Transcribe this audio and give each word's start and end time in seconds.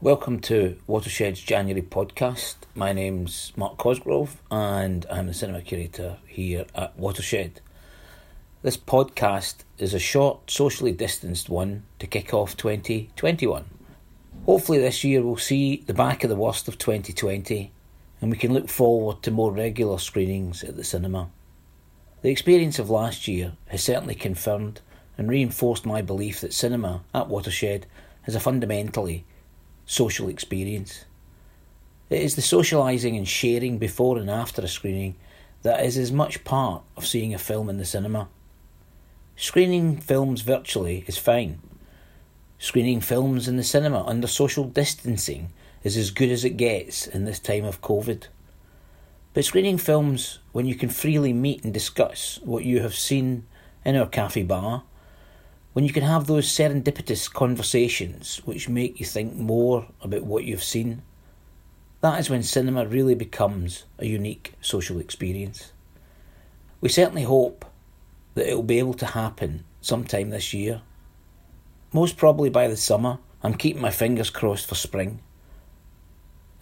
Welcome 0.00 0.38
to 0.42 0.78
Watershed's 0.86 1.40
January 1.40 1.82
podcast. 1.82 2.54
My 2.76 2.92
name's 2.92 3.52
Mark 3.56 3.78
Cosgrove 3.78 4.40
and 4.48 5.04
I'm 5.10 5.26
the 5.26 5.34
cinema 5.34 5.60
curator 5.60 6.18
here 6.24 6.66
at 6.72 6.96
Watershed. 6.96 7.60
This 8.62 8.76
podcast 8.76 9.64
is 9.76 9.94
a 9.94 9.98
short, 9.98 10.52
socially 10.52 10.92
distanced 10.92 11.48
one 11.48 11.82
to 11.98 12.06
kick 12.06 12.32
off 12.32 12.56
2021. 12.56 13.64
Hopefully, 14.46 14.78
this 14.78 15.02
year 15.02 15.20
we'll 15.20 15.36
see 15.36 15.82
the 15.88 15.94
back 15.94 16.22
of 16.22 16.30
the 16.30 16.36
worst 16.36 16.68
of 16.68 16.78
2020 16.78 17.72
and 18.20 18.30
we 18.30 18.36
can 18.36 18.54
look 18.54 18.68
forward 18.68 19.20
to 19.24 19.32
more 19.32 19.50
regular 19.50 19.98
screenings 19.98 20.62
at 20.62 20.76
the 20.76 20.84
cinema. 20.84 21.28
The 22.22 22.30
experience 22.30 22.78
of 22.78 22.88
last 22.88 23.26
year 23.26 23.54
has 23.66 23.82
certainly 23.82 24.14
confirmed 24.14 24.80
and 25.18 25.28
reinforced 25.28 25.84
my 25.84 26.02
belief 26.02 26.40
that 26.42 26.54
cinema 26.54 27.02
at 27.12 27.26
Watershed 27.26 27.86
has 28.22 28.36
a 28.36 28.40
fundamentally 28.40 29.24
social 29.88 30.28
experience. 30.28 31.06
It 32.10 32.20
is 32.20 32.36
the 32.36 32.42
socialising 32.42 33.16
and 33.16 33.26
sharing 33.26 33.78
before 33.78 34.18
and 34.18 34.30
after 34.30 34.62
a 34.62 34.68
screening 34.68 35.16
that 35.62 35.84
is 35.84 35.96
as 35.96 36.12
much 36.12 36.44
part 36.44 36.82
of 36.94 37.06
seeing 37.06 37.34
a 37.34 37.38
film 37.38 37.70
in 37.70 37.78
the 37.78 37.86
cinema. 37.86 38.28
Screening 39.34 39.96
films 39.96 40.42
virtually 40.42 41.04
is 41.06 41.16
fine. 41.16 41.60
Screening 42.58 43.00
films 43.00 43.48
in 43.48 43.56
the 43.56 43.64
cinema 43.64 44.04
under 44.06 44.26
social 44.26 44.64
distancing 44.64 45.52
is 45.82 45.96
as 45.96 46.10
good 46.10 46.30
as 46.30 46.44
it 46.44 46.58
gets 46.58 47.06
in 47.06 47.24
this 47.24 47.38
time 47.38 47.64
of 47.64 47.80
COVID. 47.80 48.24
But 49.32 49.46
screening 49.46 49.78
films 49.78 50.38
when 50.52 50.66
you 50.66 50.74
can 50.74 50.90
freely 50.90 51.32
meet 51.32 51.64
and 51.64 51.72
discuss 51.72 52.40
what 52.44 52.64
you 52.64 52.82
have 52.82 52.94
seen 52.94 53.46
in 53.86 53.96
our 53.96 54.06
cafe 54.06 54.42
bar 54.42 54.82
when 55.72 55.84
you 55.84 55.92
can 55.92 56.02
have 56.02 56.26
those 56.26 56.48
serendipitous 56.48 57.32
conversations 57.32 58.40
which 58.44 58.68
make 58.68 58.98
you 58.98 59.06
think 59.06 59.34
more 59.36 59.86
about 60.00 60.24
what 60.24 60.44
you've 60.44 60.64
seen, 60.64 61.02
that 62.00 62.18
is 62.20 62.30
when 62.30 62.42
cinema 62.42 62.86
really 62.86 63.14
becomes 63.14 63.84
a 63.98 64.06
unique 64.06 64.54
social 64.60 64.98
experience. 64.98 65.72
We 66.80 66.88
certainly 66.88 67.24
hope 67.24 67.64
that 68.34 68.48
it 68.48 68.54
will 68.54 68.62
be 68.62 68.78
able 68.78 68.94
to 68.94 69.06
happen 69.06 69.64
sometime 69.80 70.30
this 70.30 70.54
year. 70.54 70.82
Most 71.92 72.16
probably 72.16 72.50
by 72.50 72.68
the 72.68 72.76
summer. 72.76 73.18
I'm 73.42 73.54
keeping 73.54 73.82
my 73.82 73.90
fingers 73.90 74.30
crossed 74.30 74.68
for 74.68 74.74
spring. 74.74 75.20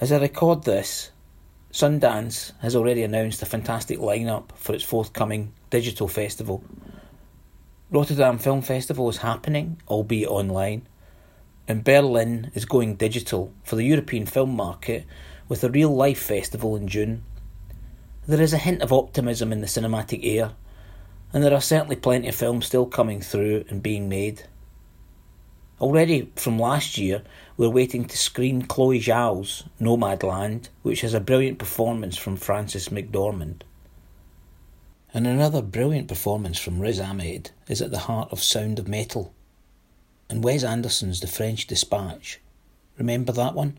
As 0.00 0.12
I 0.12 0.18
record 0.18 0.64
this, 0.64 1.10
Sundance 1.72 2.52
has 2.60 2.76
already 2.76 3.02
announced 3.02 3.42
a 3.42 3.46
fantastic 3.46 3.98
lineup 3.98 4.52
for 4.56 4.74
its 4.74 4.84
forthcoming 4.84 5.52
digital 5.70 6.08
festival 6.08 6.62
Rotterdam 7.88 8.38
Film 8.38 8.62
Festival 8.62 9.08
is 9.08 9.18
happening, 9.18 9.80
albeit 9.86 10.28
online, 10.28 10.88
and 11.68 11.84
Berlin 11.84 12.50
is 12.52 12.64
going 12.64 12.96
digital 12.96 13.52
for 13.62 13.76
the 13.76 13.84
European 13.84 14.26
film 14.26 14.56
market 14.56 15.06
with 15.48 15.62
a 15.62 15.70
real 15.70 15.94
life 15.94 16.20
festival 16.20 16.74
in 16.74 16.88
June. 16.88 17.22
There 18.26 18.40
is 18.40 18.52
a 18.52 18.58
hint 18.58 18.82
of 18.82 18.92
optimism 18.92 19.52
in 19.52 19.60
the 19.60 19.68
cinematic 19.68 20.18
air, 20.24 20.50
and 21.32 21.44
there 21.44 21.54
are 21.54 21.60
certainly 21.60 21.94
plenty 21.94 22.26
of 22.26 22.34
films 22.34 22.66
still 22.66 22.86
coming 22.86 23.20
through 23.20 23.64
and 23.68 23.80
being 23.80 24.08
made. 24.08 24.42
Already 25.80 26.32
from 26.34 26.58
last 26.58 26.98
year, 26.98 27.22
we're 27.56 27.68
waiting 27.68 28.04
to 28.06 28.18
screen 28.18 28.62
Chloe 28.62 28.98
Zhao's 28.98 29.62
Nomadland, 29.80 30.70
which 30.82 31.02
has 31.02 31.14
a 31.14 31.20
brilliant 31.20 31.60
performance 31.60 32.16
from 32.16 32.34
Frances 32.34 32.88
McDormand. 32.88 33.60
And 35.14 35.26
another 35.26 35.62
brilliant 35.62 36.08
performance 36.08 36.58
from 36.58 36.80
Riz 36.80 37.00
Ahmed 37.00 37.50
is 37.68 37.80
at 37.80 37.90
the 37.90 38.00
heart 38.00 38.30
of 38.32 38.42
Sound 38.42 38.78
of 38.78 38.88
Metal. 38.88 39.32
And 40.28 40.42
Wes 40.42 40.64
Anderson's 40.64 41.20
The 41.20 41.26
French 41.26 41.66
Dispatch, 41.66 42.40
remember 42.98 43.32
that 43.32 43.54
one? 43.54 43.78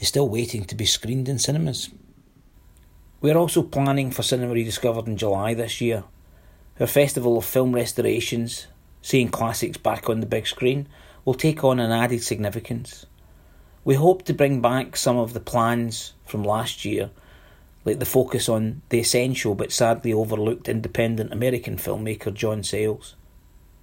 Is 0.00 0.08
still 0.08 0.28
waiting 0.28 0.64
to 0.64 0.74
be 0.74 0.84
screened 0.84 1.28
in 1.28 1.38
cinemas. 1.38 1.90
We 3.20 3.30
are 3.30 3.38
also 3.38 3.62
planning 3.62 4.10
for 4.10 4.22
Cinema 4.22 4.52
Rediscovered 4.52 5.06
in 5.06 5.16
July 5.16 5.54
this 5.54 5.80
year. 5.80 6.04
Our 6.78 6.86
festival 6.86 7.38
of 7.38 7.44
film 7.44 7.74
restorations, 7.74 8.68
seeing 9.02 9.28
classics 9.28 9.76
back 9.76 10.08
on 10.08 10.20
the 10.20 10.26
big 10.26 10.46
screen, 10.46 10.86
will 11.24 11.34
take 11.34 11.64
on 11.64 11.80
an 11.80 11.90
added 11.90 12.22
significance. 12.22 13.06
We 13.84 13.94
hope 13.94 14.24
to 14.24 14.34
bring 14.34 14.60
back 14.60 14.96
some 14.96 15.16
of 15.16 15.32
the 15.32 15.40
plans 15.40 16.14
from 16.26 16.44
last 16.44 16.84
year 16.84 17.10
like 17.84 17.98
the 17.98 18.04
focus 18.04 18.48
on 18.48 18.82
the 18.88 19.00
essential 19.00 19.54
but 19.54 19.72
sadly 19.72 20.12
overlooked 20.12 20.68
independent 20.68 21.32
American 21.32 21.76
filmmaker 21.76 22.32
John 22.32 22.62
Sayles, 22.62 23.14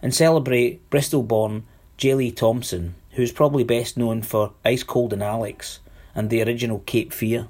and 0.02 0.14
celebrate 0.14 0.88
Bristol 0.90 1.24
born 1.24 1.64
J. 1.98 2.14
Lee 2.16 2.32
Thompson, 2.32 2.96
who 3.12 3.22
is 3.24 3.32
probably 3.32 3.64
best 3.64 3.98
known 3.98 4.22
for 4.22 4.54
Ice 4.64 4.84
Cold 4.84 5.14
in 5.14 5.22
Alex 5.22 5.80
and 6.14 6.30
the 6.30 6.44
original 6.44 6.80
Cape 6.80 7.14
Fear. 7.14 7.48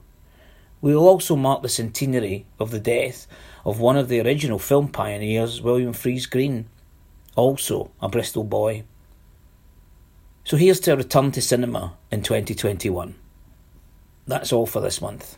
We 0.81 0.95
will 0.95 1.07
also 1.07 1.35
mark 1.35 1.63
the 1.63 1.69
centenary 1.69 2.45
of 2.59 2.71
the 2.71 2.79
death 2.79 3.27
of 3.65 3.79
one 3.79 3.97
of 3.97 4.07
the 4.07 4.19
original 4.19 4.59
film 4.59 4.89
pioneers, 4.89 5.61
William 5.61 5.93
Friese-Greene, 5.93 6.67
also 7.35 7.91
a 7.99 8.07
Bristol 8.07 8.43
boy. 8.43 8.83
So 10.43 10.57
here's 10.57 10.79
to 10.81 10.93
a 10.93 10.97
return 10.97 11.31
to 11.31 11.41
cinema 11.41 11.97
in 12.11 12.21
2021. 12.21 13.15
That's 14.27 14.53
all 14.53 14.67
for 14.67 14.79
this 14.79 15.01
month. 15.01 15.37